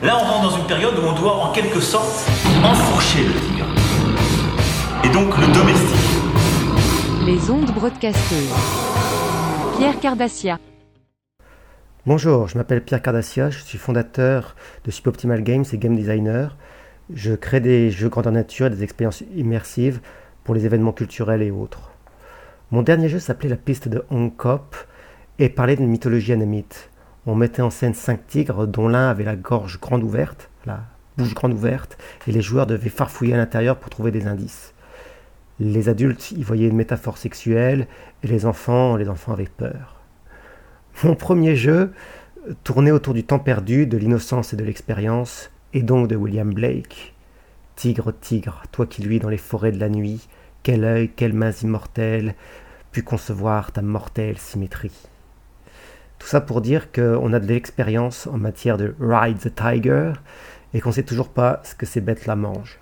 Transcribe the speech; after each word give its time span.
Là, 0.00 0.16
on 0.16 0.24
rentre 0.24 0.50
dans 0.50 0.56
une 0.56 0.66
période 0.68 0.94
où 0.96 1.02
on 1.08 1.12
doit 1.12 1.34
en 1.34 1.52
quelque 1.52 1.80
sorte 1.80 2.30
enfourcher 2.62 3.24
le 3.24 3.32
tigre. 3.32 3.66
Et 5.02 5.08
donc 5.08 5.36
le 5.36 5.52
domestiquer. 5.52 7.26
Les 7.26 7.50
ondes 7.50 7.72
broadcasteuses. 7.72 8.54
Pierre 9.76 9.98
Cardassia. 9.98 10.60
Bonjour, 12.06 12.46
je 12.46 12.56
m'appelle 12.56 12.84
Pierre 12.84 13.02
Cardassia, 13.02 13.50
je 13.50 13.58
suis 13.58 13.76
fondateur 13.76 14.54
de 14.84 14.92
Suboptimal 14.92 15.42
Games 15.42 15.64
et 15.72 15.78
game 15.78 15.96
designer. 15.96 16.56
Je 17.12 17.34
crée 17.34 17.58
des 17.58 17.90
jeux 17.90 18.08
grandeur 18.08 18.32
nature 18.32 18.66
et 18.66 18.70
des 18.70 18.84
expériences 18.84 19.24
immersives 19.34 20.00
pour 20.44 20.54
les 20.54 20.64
événements 20.64 20.92
culturels 20.92 21.42
et 21.42 21.50
autres. 21.50 21.90
Mon 22.70 22.82
dernier 22.82 23.08
jeu 23.08 23.18
s'appelait 23.18 23.48
La 23.48 23.56
piste 23.56 23.88
de 23.88 24.04
Hong 24.10 24.34
Kop 24.36 24.76
et 25.40 25.48
parlait 25.48 25.74
d'une 25.74 25.88
mythologie 25.88 26.34
anamite. 26.34 26.88
On 27.28 27.34
mettait 27.34 27.60
en 27.60 27.68
scène 27.68 27.92
cinq 27.92 28.26
tigres 28.26 28.66
dont 28.66 28.88
l'un 28.88 29.10
avait 29.10 29.22
la 29.22 29.36
gorge 29.36 29.78
grande 29.80 30.02
ouverte, 30.02 30.48
la 30.64 30.80
bouche 31.18 31.34
grande 31.34 31.52
ouverte, 31.52 31.98
et 32.26 32.32
les 32.32 32.40
joueurs 32.40 32.66
devaient 32.66 32.88
farfouiller 32.88 33.34
à 33.34 33.36
l'intérieur 33.36 33.76
pour 33.76 33.90
trouver 33.90 34.10
des 34.10 34.26
indices. 34.26 34.72
Les 35.60 35.90
adultes 35.90 36.32
y 36.32 36.42
voyaient 36.42 36.68
une 36.68 36.76
métaphore 36.76 37.18
sexuelle 37.18 37.86
et 38.22 38.28
les 38.28 38.46
enfants, 38.46 38.96
les 38.96 39.10
enfants 39.10 39.34
avaient 39.34 39.44
peur. 39.44 40.00
Mon 41.04 41.14
premier 41.14 41.54
jeu 41.54 41.92
tournait 42.64 42.92
autour 42.92 43.12
du 43.12 43.24
temps 43.24 43.38
perdu, 43.38 43.86
de 43.86 43.98
l'innocence 43.98 44.54
et 44.54 44.56
de 44.56 44.64
l'expérience, 44.64 45.50
et 45.74 45.82
donc 45.82 46.08
de 46.08 46.16
William 46.16 46.54
Blake. 46.54 47.14
Tigre, 47.76 48.10
tigre, 48.18 48.62
toi 48.72 48.86
qui 48.86 49.02
luis 49.02 49.18
dans 49.18 49.28
les 49.28 49.36
forêts 49.36 49.72
de 49.72 49.80
la 49.80 49.90
nuit, 49.90 50.26
quel 50.62 50.82
œil, 50.82 51.10
quelles 51.10 51.34
mains 51.34 51.52
immortelles 51.62 52.34
pu 52.90 53.02
concevoir 53.02 53.70
ta 53.70 53.82
mortelle 53.82 54.38
symétrie. 54.38 55.10
Tout 56.28 56.32
ça 56.32 56.42
pour 56.42 56.60
dire 56.60 56.92
qu'on 56.92 57.32
a 57.32 57.40
de 57.40 57.46
l'expérience 57.46 58.26
en 58.26 58.36
matière 58.36 58.76
de 58.76 58.94
Ride 59.00 59.38
the 59.38 59.50
Tiger 59.54 60.12
et 60.74 60.80
qu'on 60.82 60.92
sait 60.92 61.02
toujours 61.02 61.30
pas 61.30 61.62
ce 61.64 61.74
que 61.74 61.86
ces 61.86 62.02
bêtes-là 62.02 62.36
mangent. 62.36 62.78